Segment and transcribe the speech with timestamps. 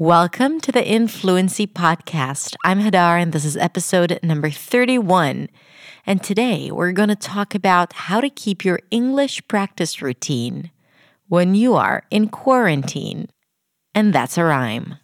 [0.00, 2.54] Welcome to the Influency Podcast.
[2.64, 5.48] I'm Hadar, and this is episode number 31.
[6.06, 10.70] And today we're going to talk about how to keep your English practice routine
[11.26, 13.26] when you are in quarantine.
[13.92, 14.98] And that's a rhyme.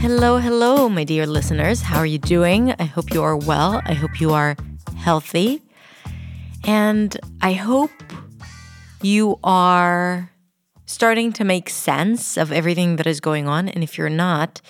[0.00, 1.82] Hello, hello, my dear listeners.
[1.82, 2.72] How are you doing?
[2.78, 3.82] I hope you are well.
[3.84, 4.56] I hope you are
[4.96, 5.62] healthy.
[6.64, 7.90] And I hope
[9.02, 10.30] you are
[10.86, 13.68] starting to make sense of everything that is going on.
[13.68, 14.62] And if you're not,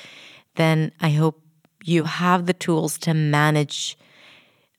[0.56, 1.40] then I hope
[1.84, 3.96] you have the tools to manage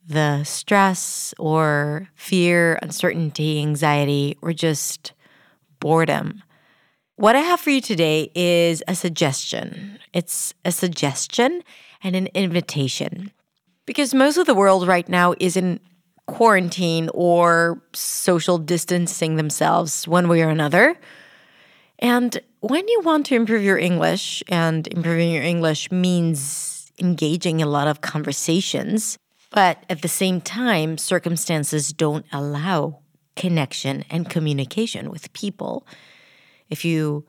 [0.06, 5.14] the stress or fear, uncertainty, anxiety, or just
[5.80, 6.44] boredom.
[7.22, 10.00] What I have for you today is a suggestion.
[10.12, 11.62] It's a suggestion
[12.04, 13.32] and an invitation.
[13.86, 15.80] Because most of the world right now is in
[16.26, 20.98] quarantine or social distancing themselves one way or another.
[22.00, 27.68] And when you want to improve your English, and improving your English means engaging in
[27.68, 29.20] a lot of conversations,
[29.52, 33.02] but at the same time, circumstances don't allow
[33.36, 35.86] connection and communication with people.
[36.72, 37.26] If you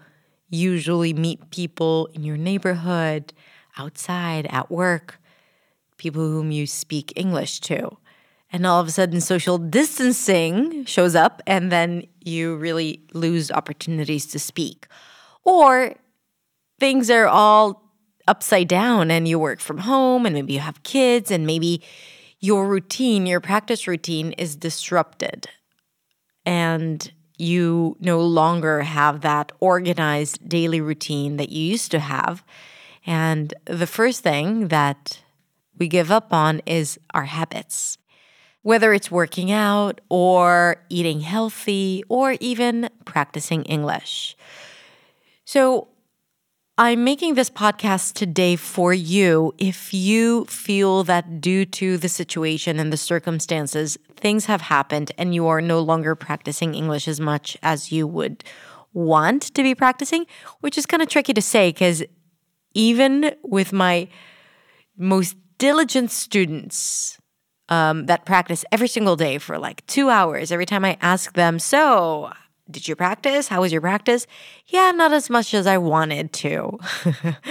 [0.49, 3.35] usually meet people in your neighborhood,
[3.77, 5.21] outside, at work,
[5.99, 7.99] people whom you speak English to,
[8.53, 14.27] and all of a sudden social distancing shows up and then you really lose opportunities
[14.27, 14.87] to speak.
[15.43, 15.95] Or
[16.79, 17.91] things are all
[18.29, 21.83] upside down and you work from home and maybe you have kids and maybe
[22.41, 25.47] your routine your practice routine is disrupted.
[26.45, 27.11] And
[27.43, 32.45] you no longer have that organized daily routine that you used to have
[33.05, 35.21] and the first thing that
[35.77, 37.99] we give up on is our habits
[38.63, 44.37] whether it's working out or eating healthy or even practicing English.
[45.45, 45.89] So,
[46.83, 52.81] I'm making this podcast today for you if you feel that due to the situation
[52.81, 57.57] and the circumstances, things have happened and you are no longer practicing English as much
[57.63, 58.43] as you would
[58.93, 60.27] want to be practicing,
[60.59, 62.03] which is kind of tricky to say because
[62.75, 64.09] even with my
[64.99, 67.17] most diligent students,
[67.69, 70.51] um, that practice every single day for like two hours.
[70.51, 72.33] Every time I ask them, So,
[72.71, 73.49] did you practice?
[73.49, 74.27] How was your practice?
[74.67, 76.79] Yeah, not as much as I wanted to.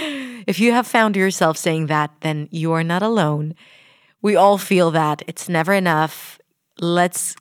[0.48, 3.56] if you have found yourself saying that, then you are not alone.
[4.22, 5.22] We all feel that.
[5.28, 6.40] It's never enough.
[6.80, 7.36] Let's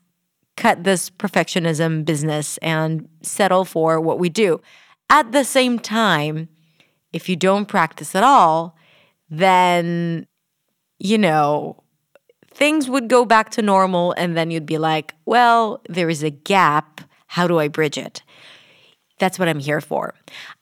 [0.57, 4.61] cut this perfectionism business and settle for what we do.
[5.09, 6.49] At the same time,
[7.13, 8.77] if you don't practice at all,
[9.29, 10.27] then,
[10.99, 11.83] you know,
[12.53, 16.31] things would go back to normal and then you'd be like, well, there is a
[16.31, 17.01] gap.
[17.31, 18.25] How do I bridge it?
[19.21, 20.15] That's what I'm here for.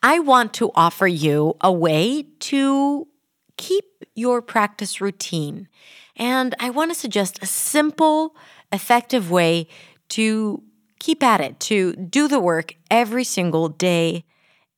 [0.03, 3.09] I want to offer you a way to
[3.57, 3.85] keep
[4.15, 5.69] your practice routine.
[6.15, 8.37] And I want to suggest a simple,
[8.71, 9.67] effective way
[10.11, 10.63] to
[10.99, 14.25] keep at it, to do the work every single day.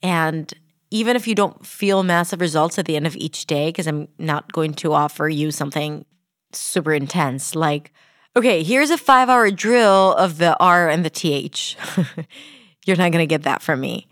[0.00, 0.53] And
[0.93, 4.06] even if you don't feel massive results at the end of each day, because I'm
[4.17, 6.05] not going to offer you something
[6.53, 7.56] super intense.
[7.56, 7.93] Like,
[8.37, 11.77] okay, here's a five hour drill of the R and the TH.
[12.87, 14.09] You're not going to get that from me.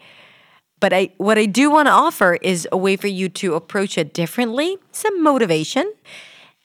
[0.80, 3.98] But I, what I do want to offer is a way for you to approach
[3.98, 5.92] it differently, some motivation,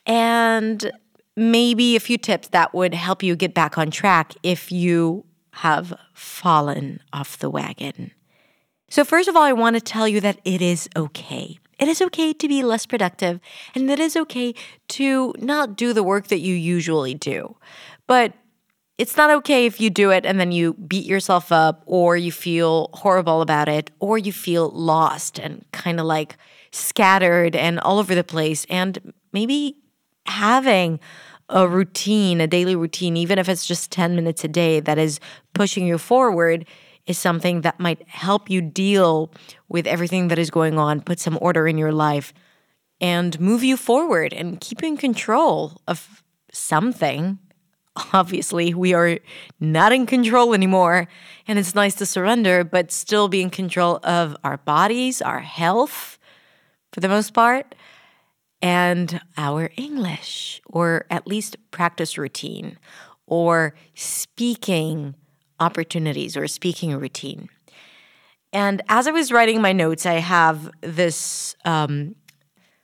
[0.06, 0.92] and
[1.36, 5.94] maybe a few tips that would help you get back on track if you have
[6.14, 8.12] fallen off the wagon.
[8.90, 11.58] So, first of all, I want to tell you that it is okay.
[11.80, 13.40] It is okay to be less productive,
[13.76, 14.54] and it is okay
[14.90, 17.56] to not do the work that you usually do.
[18.08, 18.34] But
[18.98, 22.32] it's not okay if you do it and then you beat yourself up, or you
[22.32, 26.38] feel horrible about it, or you feel lost and kind of like
[26.72, 28.66] scattered and all over the place.
[28.70, 29.78] And maybe
[30.26, 31.00] having
[31.50, 35.20] a routine, a daily routine, even if it's just 10 minutes a day, that is
[35.54, 36.66] pushing you forward
[37.06, 39.32] is something that might help you deal
[39.68, 42.34] with everything that is going on, put some order in your life,
[43.02, 47.40] and move you forward and keep you in control of something.
[48.14, 49.20] Obviously, we are
[49.60, 51.08] not in control anymore,
[51.48, 56.18] and it's nice to surrender, but still be in control of our bodies, our health,
[56.92, 57.76] for the most part,
[58.62, 62.80] and our English, or at least practice routine,
[63.28, 65.16] or speaking
[65.64, 67.50] opportunities or speaking routine.
[68.52, 72.16] And as I was writing my notes, I have this um,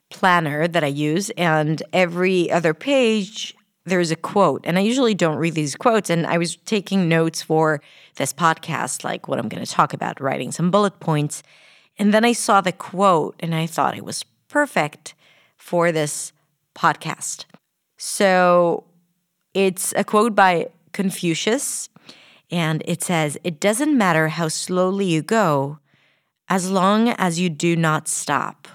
[0.09, 3.55] planner that I use, and every other page
[3.85, 4.61] there's a quote.
[4.65, 6.09] And I usually don't read these quotes.
[6.09, 7.81] And I was taking notes for
[8.15, 11.43] this podcast, like what I'm going to talk about, writing some bullet points.
[11.97, 15.15] And then I saw the quote and I thought it was perfect
[15.57, 16.31] for this
[16.75, 17.45] podcast.
[17.97, 18.85] So
[19.53, 21.89] it's a quote by Confucius,
[22.51, 25.79] and it says, It doesn't matter how slowly you go
[26.47, 28.67] as long as you do not stop.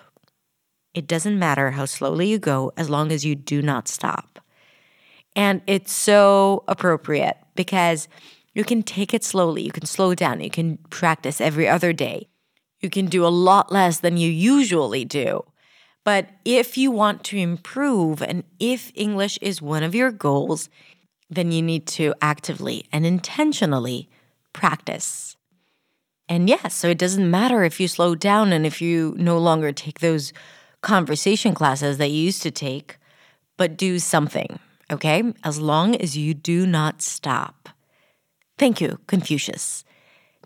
[0.94, 4.38] It doesn't matter how slowly you go as long as you do not stop.
[5.34, 8.06] And it's so appropriate because
[8.54, 12.28] you can take it slowly, you can slow down, you can practice every other day.
[12.80, 15.44] You can do a lot less than you usually do.
[16.04, 20.68] But if you want to improve and if English is one of your goals,
[21.30, 24.08] then you need to actively and intentionally
[24.52, 25.36] practice.
[26.28, 29.72] And yes, so it doesn't matter if you slow down and if you no longer
[29.72, 30.32] take those
[30.80, 32.98] conversation classes that you used to take,
[33.56, 34.58] but do something,
[34.90, 35.22] okay?
[35.42, 37.68] As long as you do not stop.
[38.58, 39.84] Thank you, Confucius.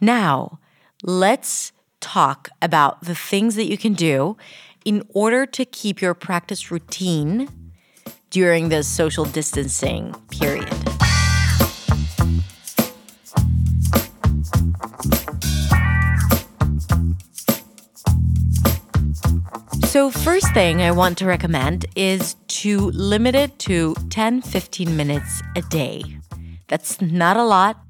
[0.00, 0.58] Now,
[1.02, 4.36] let's talk about the things that you can do
[4.84, 7.67] in order to keep your practice routine
[8.30, 10.68] during the social distancing period.
[19.86, 25.42] So, first thing I want to recommend is to limit it to 10 15 minutes
[25.56, 26.04] a day.
[26.68, 27.80] That's not a lot,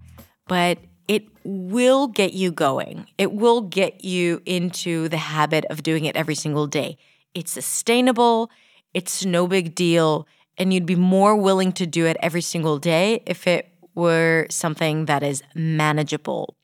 [0.46, 3.06] but it will get you going.
[3.19, 6.99] It will get you into the habit of doing it every single day.
[7.35, 8.50] It's sustainable,
[8.94, 10.26] it's no big deal,
[10.56, 15.06] and you'd be more willing to do it every single day if it were something
[15.06, 16.55] that is manageable.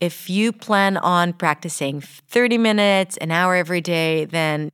[0.00, 4.70] If you plan on practicing 30 minutes, an hour every day, then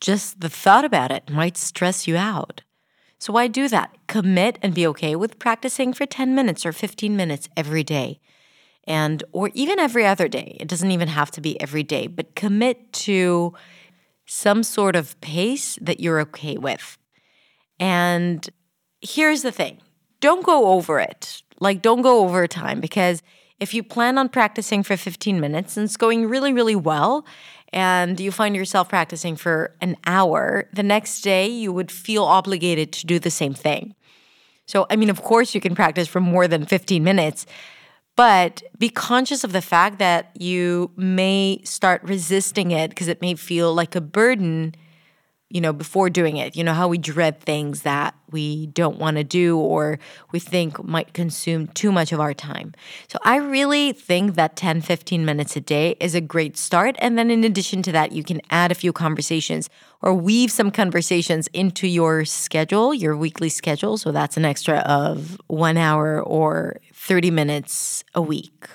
[0.00, 2.62] just the thought about it might stress you out.
[3.18, 3.96] So, why do that?
[4.06, 8.20] Commit and be okay with practicing for 10 minutes or 15 minutes every day
[8.84, 10.56] and or even every other day.
[10.58, 13.54] It doesn't even have to be every day, but commit to
[14.30, 16.96] some sort of pace that you're okay with.
[17.80, 18.48] And
[19.00, 19.78] here's the thing.
[20.20, 21.42] Don't go over it.
[21.58, 23.22] Like don't go over time because
[23.58, 27.26] if you plan on practicing for 15 minutes and it's going really really well
[27.72, 32.92] and you find yourself practicing for an hour, the next day you would feel obligated
[32.92, 33.96] to do the same thing.
[34.66, 37.46] So, I mean, of course, you can practice for more than 15 minutes,
[38.20, 43.34] but be conscious of the fact that you may start resisting it because it may
[43.34, 44.74] feel like a burden,
[45.48, 46.54] you know, before doing it.
[46.54, 49.98] You know, how we dread things that we don't want to do or
[50.32, 52.74] we think might consume too much of our time.
[53.08, 56.96] So I really think that 10, 15 minutes a day is a great start.
[56.98, 59.70] And then in addition to that, you can add a few conversations
[60.02, 63.96] or weave some conversations into your schedule, your weekly schedule.
[63.96, 68.68] So that's an extra of one hour or 30 minutes a week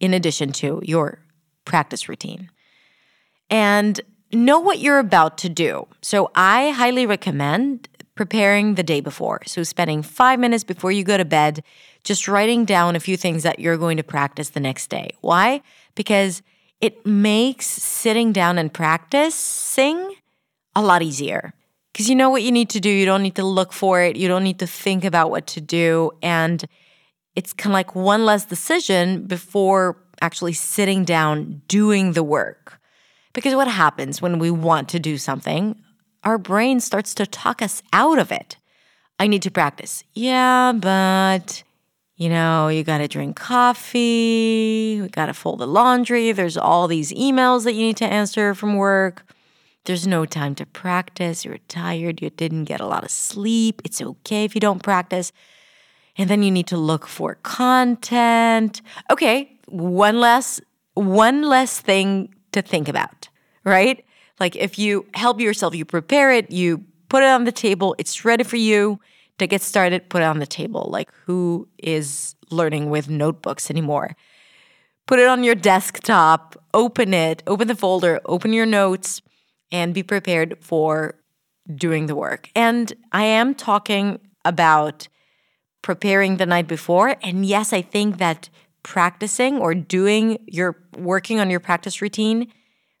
[0.00, 1.20] in addition to your
[1.64, 2.50] practice routine.
[3.48, 4.00] And
[4.32, 5.86] know what you're about to do.
[6.02, 9.40] So I highly recommend preparing the day before.
[9.46, 11.62] So spending five minutes before you go to bed,
[12.02, 15.10] just writing down a few things that you're going to practice the next day.
[15.20, 15.62] Why?
[15.94, 16.42] Because
[16.80, 20.16] it makes sitting down and practicing
[20.74, 21.54] a lot easier.
[21.92, 22.90] Because you know what you need to do.
[22.90, 24.16] You don't need to look for it.
[24.16, 26.10] You don't need to think about what to do.
[26.20, 26.64] And
[27.36, 32.80] it's kind of like one less decision before actually sitting down doing the work.
[33.32, 35.80] Because what happens when we want to do something?
[36.24, 38.56] Our brain starts to talk us out of it.
[39.18, 40.04] I need to practice.
[40.14, 41.62] Yeah, but
[42.16, 46.86] you know, you got to drink coffee, we got to fold the laundry, there's all
[46.86, 49.24] these emails that you need to answer from work.
[49.86, 53.80] There's no time to practice, you're tired, you didn't get a lot of sleep.
[53.86, 55.32] It's okay if you don't practice
[56.16, 58.82] and then you need to look for content.
[59.10, 60.60] Okay, one less
[60.94, 63.28] one less thing to think about,
[63.64, 64.04] right?
[64.38, 68.24] Like if you help yourself, you prepare it, you put it on the table, it's
[68.24, 69.00] ready for you
[69.38, 70.88] to get started, put it on the table.
[70.90, 74.16] Like who is learning with notebooks anymore?
[75.06, 79.22] Put it on your desktop, open it, open the folder, open your notes,
[79.72, 81.16] and be prepared for
[81.74, 82.48] doing the work.
[82.54, 85.08] And I am talking about
[85.82, 87.16] preparing the night before.
[87.22, 88.48] And yes, I think that
[88.82, 92.50] practicing or doing your working on your practice routine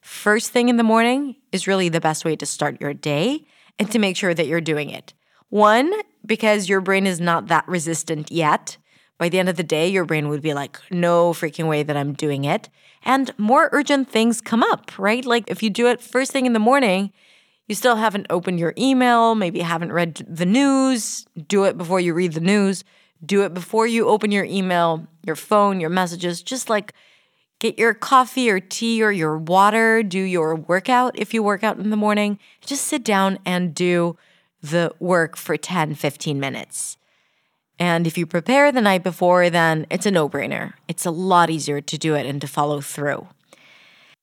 [0.00, 3.44] first thing in the morning is really the best way to start your day
[3.78, 5.14] and to make sure that you're doing it.
[5.48, 5.92] One,
[6.24, 8.76] because your brain is not that resistant yet.
[9.18, 11.96] By the end of the day, your brain would be like, no freaking way that
[11.96, 12.70] I'm doing it.
[13.02, 15.24] And more urgent things come up, right?
[15.24, 17.12] Like if you do it first thing in the morning,
[17.70, 22.12] you still haven't opened your email, maybe haven't read the news, do it before you
[22.12, 22.82] read the news.
[23.24, 26.42] Do it before you open your email, your phone, your messages.
[26.42, 26.92] Just like
[27.60, 31.78] get your coffee or tea or your water, do your workout if you work out
[31.78, 32.40] in the morning.
[32.60, 34.16] Just sit down and do
[34.60, 36.96] the work for 10, 15 minutes.
[37.78, 40.72] And if you prepare the night before, then it's a no brainer.
[40.88, 43.28] It's a lot easier to do it and to follow through.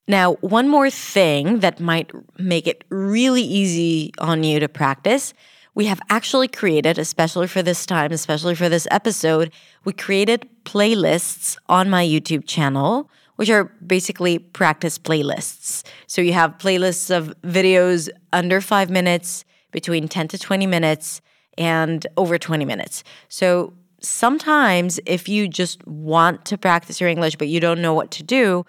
[0.08, 5.34] Now, one more thing that might make it really easy on you to practice,
[5.74, 9.52] we have actually created, especially for this time, especially for this episode,
[9.84, 15.84] we created playlists on my YouTube channel, which are basically practice playlists.
[16.06, 21.20] So you have playlists of videos under five minutes, between 10 to 20 minutes,
[21.58, 23.04] and over 20 minutes.
[23.28, 28.10] So sometimes if you just want to practice your English, but you don't know what
[28.12, 28.64] to do,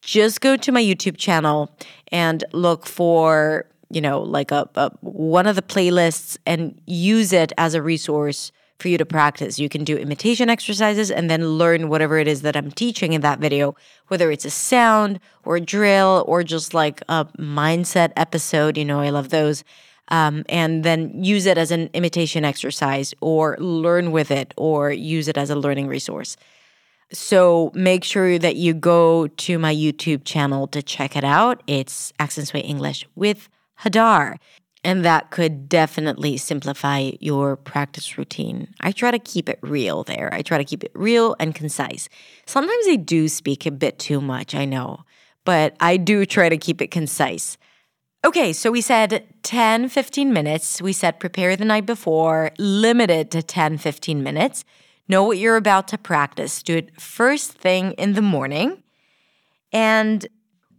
[0.00, 1.70] just go to my YouTube channel
[2.10, 7.52] and look for, you know, like a, a, one of the playlists and use it
[7.58, 9.58] as a resource for you to practice.
[9.58, 13.22] You can do imitation exercises and then learn whatever it is that I'm teaching in
[13.22, 13.74] that video,
[14.06, 18.78] whether it's a sound or a drill or just like a mindset episode.
[18.78, 19.64] You know, I love those.
[20.10, 25.28] Um, and then use it as an imitation exercise or learn with it or use
[25.28, 26.36] it as a learning resource.
[27.12, 31.62] So make sure that you go to my YouTube channel to check it out.
[31.66, 33.48] It's Accent's Way English with
[33.80, 34.36] Hadar.
[34.84, 38.74] And that could definitely simplify your practice routine.
[38.80, 40.32] I try to keep it real there.
[40.32, 42.08] I try to keep it real and concise.
[42.46, 45.00] Sometimes I do speak a bit too much, I know,
[45.44, 47.58] but I do try to keep it concise.
[48.24, 50.80] Okay, so we said 10, 15 minutes.
[50.82, 54.64] We said prepare the night before, limited to 10, 15 minutes.
[55.08, 56.62] Know what you're about to practice.
[56.62, 58.82] Do it first thing in the morning
[59.72, 60.26] and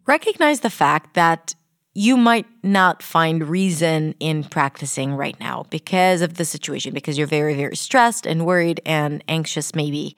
[0.05, 1.55] recognize the fact that
[1.93, 7.27] you might not find reason in practicing right now because of the situation, because you're
[7.27, 10.15] very, very stressed and worried and anxious, maybe.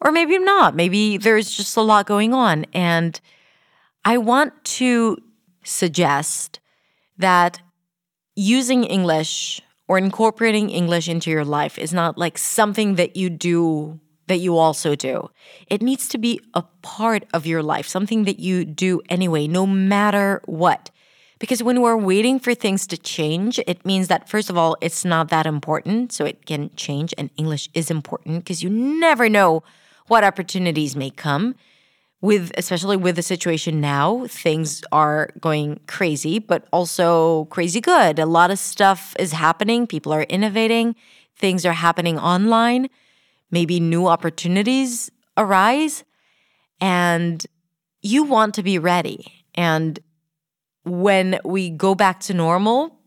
[0.00, 0.74] Or maybe not.
[0.76, 2.66] Maybe there's just a lot going on.
[2.74, 3.20] And
[4.04, 5.16] I want to
[5.64, 6.60] suggest
[7.18, 7.60] that
[8.34, 9.60] using English
[9.92, 14.56] or incorporating English into your life is not like something that you do that you
[14.56, 15.28] also do.
[15.66, 19.66] It needs to be a part of your life, something that you do anyway, no
[19.66, 20.90] matter what.
[21.38, 25.04] Because when we're waiting for things to change, it means that, first of all, it's
[25.04, 26.10] not that important.
[26.10, 29.62] So it can change, and English is important because you never know
[30.06, 31.54] what opportunities may come
[32.22, 38.18] with especially with the situation now things are going crazy but also crazy good.
[38.18, 39.86] A lot of stuff is happening.
[39.86, 40.94] People are innovating.
[41.36, 42.88] Things are happening online.
[43.50, 46.04] Maybe new opportunities arise.
[46.80, 47.44] And
[48.00, 49.44] you want to be ready.
[49.54, 49.98] And
[50.84, 52.98] when we go back to normal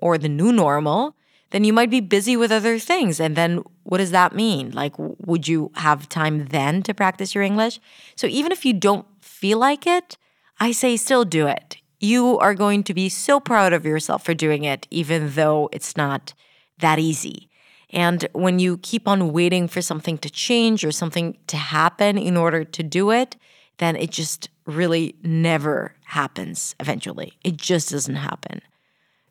[0.00, 1.14] or the new normal
[1.52, 3.20] then you might be busy with other things.
[3.20, 4.72] And then what does that mean?
[4.72, 7.78] Like, would you have time then to practice your English?
[8.16, 10.16] So even if you don't feel like it,
[10.58, 11.76] I say still do it.
[12.00, 15.96] You are going to be so proud of yourself for doing it, even though it's
[15.96, 16.34] not
[16.78, 17.48] that easy.
[17.90, 22.36] And when you keep on waiting for something to change or something to happen in
[22.36, 23.36] order to do it,
[23.78, 27.34] then it just really never happens eventually.
[27.44, 28.62] It just doesn't happen.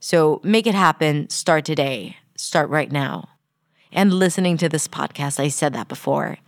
[0.03, 1.29] So make it happen.
[1.29, 2.17] Start today.
[2.35, 3.29] Start right now.
[3.91, 6.39] And listening to this podcast, I said that before,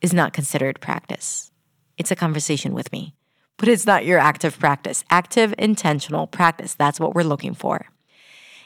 [0.00, 1.50] is not considered practice.
[1.98, 3.14] It's a conversation with me,
[3.58, 5.04] but it's not your active practice.
[5.10, 6.72] Active, intentional practice.
[6.72, 7.86] That's what we're looking for.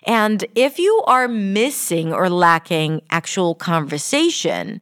[0.05, 4.81] And if you are missing or lacking actual conversation,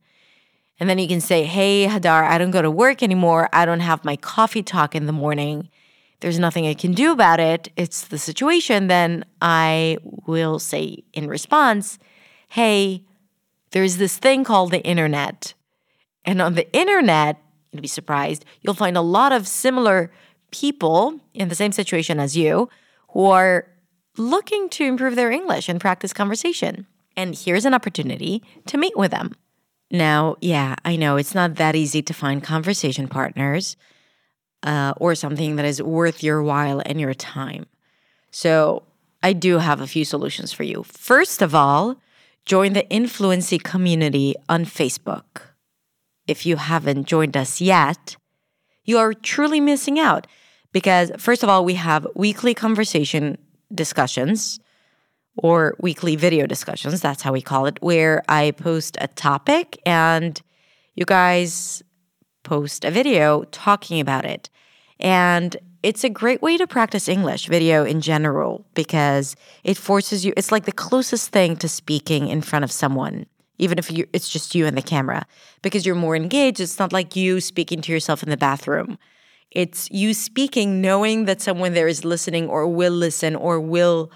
[0.78, 3.48] and then you can say, Hey, Hadar, I don't go to work anymore.
[3.54, 5.70] I don't have my coffee talk in the morning
[6.20, 11.28] there's nothing I can do about it, it's the situation, then I will say in
[11.28, 11.98] response,
[12.48, 13.04] hey,
[13.70, 15.54] there's this thing called the internet.
[16.25, 20.10] And on the internet, you'd be surprised, you'll find a lot of similar
[20.50, 22.68] people in the same situation as you
[23.10, 23.68] who are
[24.16, 26.87] looking to improve their English and practice conversation.
[27.16, 29.34] And here's an opportunity to meet with them.
[29.90, 33.76] Now, yeah, I know it's not that easy to find conversation partners
[34.62, 37.66] uh, or something that is worth your while and your time.
[38.30, 38.84] So,
[39.22, 40.84] I do have a few solutions for you.
[40.84, 41.96] First of all,
[42.44, 45.42] join the Influency community on Facebook.
[46.26, 48.16] If you haven't joined us yet,
[48.84, 50.26] you are truly missing out
[50.72, 53.38] because, first of all, we have weekly conversation
[53.74, 54.60] discussions
[55.36, 57.00] or weekly video discussions.
[57.00, 60.40] That's how we call it, where I post a topic and
[60.94, 61.82] you guys
[62.48, 64.48] post a video talking about it.
[64.98, 70.32] And it's a great way to practice English video in general because it forces you,
[70.36, 73.26] it's like the closest thing to speaking in front of someone,
[73.58, 75.26] even if you, it's just you and the camera,
[75.60, 76.58] because you're more engaged.
[76.58, 78.98] It's not like you speaking to yourself in the bathroom.
[79.50, 84.10] It's you speaking, knowing that someone there is listening or will listen or will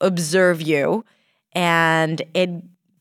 [0.00, 1.04] observe you.
[1.52, 2.50] And it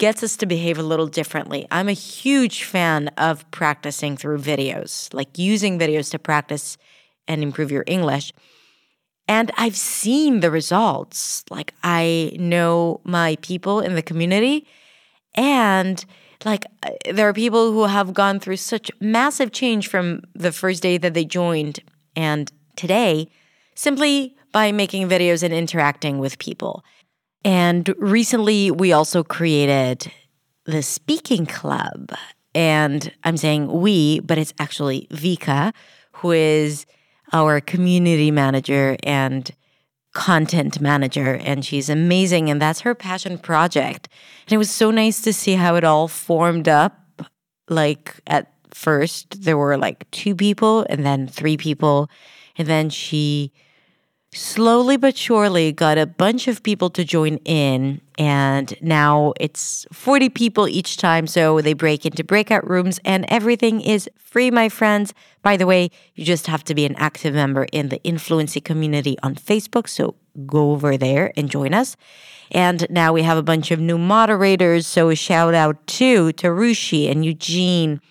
[0.03, 1.65] gets us to behave a little differently.
[1.71, 6.77] I'm a huge fan of practicing through videos, like using videos to practice
[7.25, 8.33] and improve your English.
[9.29, 11.45] And I've seen the results.
[11.49, 14.67] Like, I know my people in the community,
[15.35, 16.03] and
[16.43, 20.83] like, uh, there are people who have gone through such massive change from the first
[20.83, 21.79] day that they joined
[22.13, 23.29] and today
[23.73, 26.83] simply by making videos and interacting with people.
[27.45, 30.11] And recently, we also created
[30.65, 32.11] the speaking club.
[32.55, 35.73] And I'm saying we, but it's actually Vika,
[36.13, 36.85] who is
[37.33, 39.51] our community manager and
[40.13, 41.35] content manager.
[41.43, 42.49] And she's amazing.
[42.49, 44.07] And that's her passion project.
[44.45, 46.99] And it was so nice to see how it all formed up.
[47.67, 52.09] Like at first, there were like two people and then three people.
[52.57, 53.51] And then she
[54.35, 60.29] slowly but surely got a bunch of people to join in and now it's 40
[60.29, 65.13] people each time so they break into breakout rooms and everything is free my friends.
[65.41, 69.17] By the way you just have to be an active member in the influency community
[69.23, 71.95] on facebook so go over there and join us.
[72.51, 77.09] And now we have a bunch of new moderators so a shout out to tarushi
[77.09, 78.01] and eugene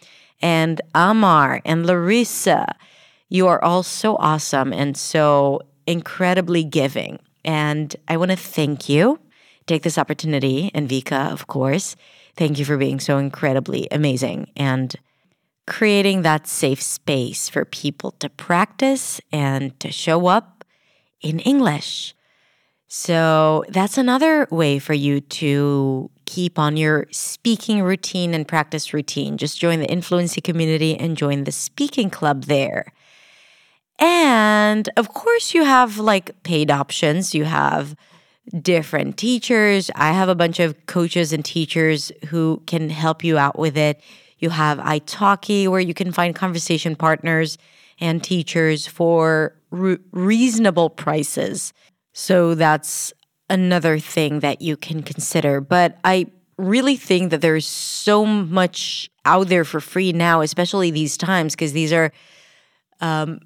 [0.41, 2.75] and amar and larissa.
[3.29, 7.19] You are all so awesome and so incredibly giving.
[7.45, 9.19] And I want to thank you.
[9.67, 11.97] Take this opportunity, and Vika, of course.
[12.37, 14.95] Thank you for being so incredibly amazing and
[15.67, 20.65] creating that safe space for people to practice and to show up
[21.21, 22.15] in English.
[22.89, 29.39] So that's another way for you to keep on your speaking routine and practice routine.
[29.39, 32.93] Just join the Influency community and join the speaking club there.
[34.03, 37.37] And of course, you have like paid options.
[37.37, 37.95] You have
[38.61, 39.93] different teachers.
[39.95, 44.01] I have a bunch of coaches and teachers who can help you out with it.
[44.39, 47.59] You have italki, where you can find conversation partners
[48.01, 51.73] and teachers for re- reasonable prices.
[52.13, 53.13] So that's
[53.49, 55.61] another thing that you can consider.
[55.61, 56.27] But I
[56.59, 61.73] really think that there's so much out there for free now, especially these times, because
[61.73, 62.11] these are
[63.01, 63.39] um,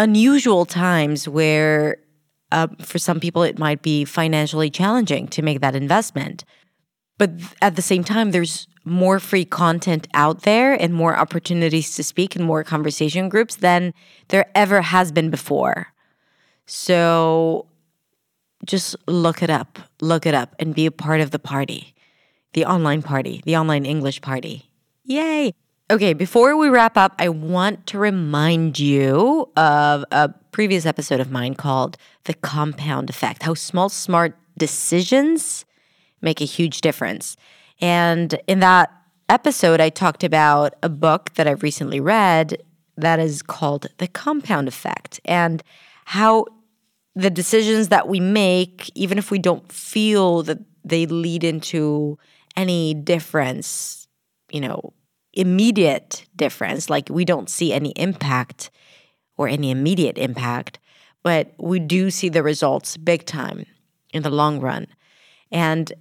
[0.00, 1.98] unusual times where
[2.50, 6.42] uh, for some people it might be financially challenging to make that investment.
[7.18, 12.02] But at the same time, there's more free content out there and more opportunities to
[12.02, 13.92] speak in more conversation groups than
[14.28, 15.88] there ever has been before.
[16.64, 17.66] So
[18.64, 21.94] just look it up, look it up, and be a part of the party,
[22.54, 24.70] the online party, the online English party.
[25.04, 25.52] Yay!
[25.90, 31.32] Okay, before we wrap up, I want to remind you of a previous episode of
[31.32, 35.64] mine called The Compound Effect How Small, Smart Decisions
[36.22, 37.36] Make a Huge Difference.
[37.80, 38.92] And in that
[39.28, 42.62] episode, I talked about a book that I've recently read
[42.96, 45.60] that is called The Compound Effect and
[46.04, 46.46] how
[47.16, 52.16] the decisions that we make, even if we don't feel that they lead into
[52.54, 54.06] any difference,
[54.52, 54.92] you know,
[55.32, 56.90] immediate difference.
[56.90, 58.70] Like we don't see any impact
[59.36, 60.78] or any immediate impact,
[61.22, 63.66] but we do see the results big time
[64.12, 64.86] in the long run.
[65.50, 65.92] And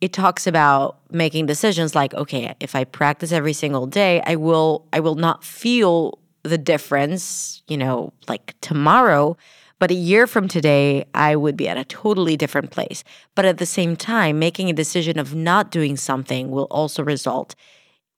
[0.00, 4.86] it talks about making decisions like okay if i practice every single day i will
[4.92, 9.36] i will not feel the difference you know like tomorrow
[9.78, 13.58] but a year from today i would be at a totally different place but at
[13.58, 17.54] the same time making a decision of not doing something will also result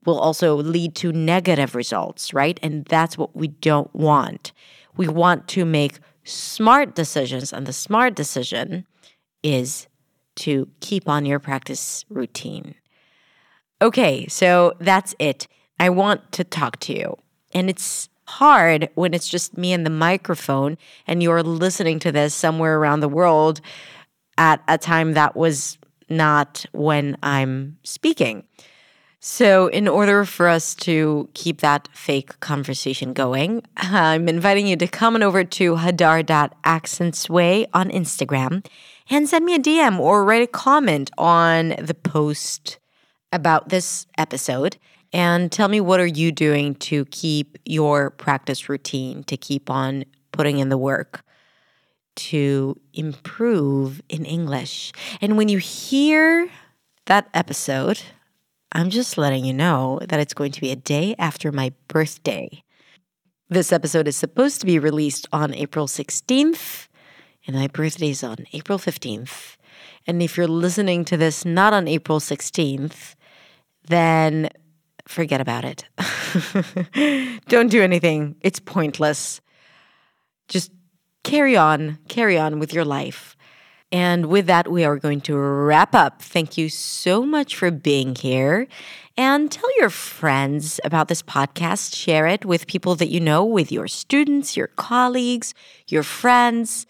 [0.05, 2.59] will also lead to negative results, right?
[2.63, 4.53] And that's what we don't want.
[4.97, 8.87] We want to make smart decisions, and the smart decision
[9.43, 9.87] is
[10.37, 12.75] to keep on your practice routine.
[13.81, 15.49] Okay, so that's it.
[15.81, 17.17] I want to talk to you.
[17.53, 22.35] And it's hard when it's just me and the microphone, and you're listening to this
[22.35, 23.61] somewhere around the world
[24.39, 28.45] at a time that was not when I'm speaking.
[29.25, 34.89] So, in order for us to keep that fake conversation going, I'm inviting you to
[34.89, 38.67] come on over to hadar.accentsway on Instagram
[39.09, 42.81] and send me a DM or write a comment on the post
[43.31, 44.77] about this episode
[45.13, 50.05] and tell me what are you doing to keep your practice routine, to keep on
[50.33, 51.23] putting in the work
[52.17, 54.93] to improve in English.
[55.21, 56.51] And when you hear
[57.07, 58.03] that episode,
[58.75, 62.63] I'm just letting you know that it's going to be a day after my birthday.
[63.51, 66.89] This episode is supposed to be released on April 16th,
[67.47, 69.57] and my birthday is on April 15th.
[70.07, 73.15] And if you're listening to this not on April 16th,
[73.89, 74.49] then
[75.07, 75.85] forget about it.
[77.49, 79.43] Don't do anything, it's pointless.
[80.49, 80.73] Just
[81.25, 83.37] carry on, carry on with your life.
[83.93, 86.23] And with that, we are going to wrap up.
[86.23, 88.67] Thank you so much for being here.
[89.19, 91.95] And tell your friends about this podcast.
[91.95, 95.53] Share it with people that you know, with your students, your colleagues,
[95.89, 96.87] your friends.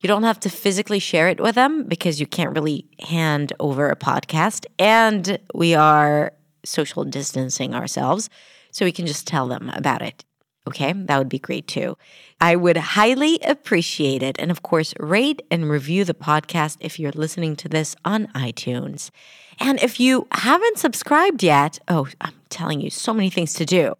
[0.00, 3.88] You don't have to physically share it with them because you can't really hand over
[3.88, 4.66] a podcast.
[4.78, 6.34] And we are
[6.64, 8.28] social distancing ourselves.
[8.72, 10.24] So we can just tell them about it.
[10.66, 11.96] Okay, that would be great too.
[12.40, 14.36] I would highly appreciate it.
[14.38, 19.10] And of course, rate and review the podcast if you're listening to this on iTunes.
[19.58, 23.96] And if you haven't subscribed yet, oh, I'm telling you, so many things to do.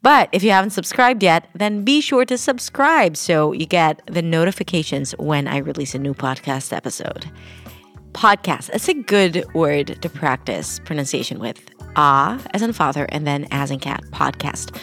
[0.00, 4.22] But if you haven't subscribed yet, then be sure to subscribe so you get the
[4.22, 7.28] notifications when I release a new podcast episode.
[8.12, 11.60] Podcast, that's a good word to practice pronunciation with.
[11.96, 14.76] Ah, as in father, and then as in cat, podcast.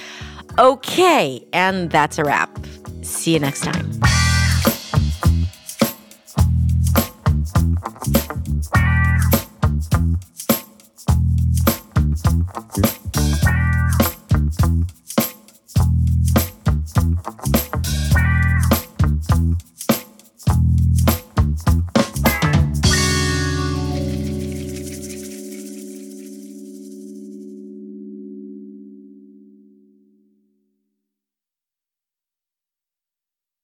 [0.58, 2.50] Okay, and that's a wrap.
[3.02, 3.92] See you next time.